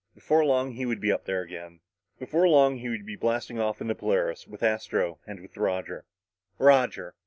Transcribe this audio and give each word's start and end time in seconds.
Before 0.15 0.43
long 0.43 0.71
he 0.71 0.87
would 0.87 0.99
be 0.99 1.11
up 1.11 1.25
there 1.25 1.41
again. 1.43 1.79
Before 2.17 2.49
long 2.49 2.77
he 2.79 2.89
would 2.89 3.05
be 3.05 3.15
blasting 3.15 3.59
off 3.59 3.81
in 3.81 3.87
the 3.87 3.93
Polaris 3.93 4.47
with 4.47 4.63
Astro 4.63 5.19
and 5.27 5.39
with 5.39 5.55
Roger 5.55 6.05
Roger! 6.57 7.13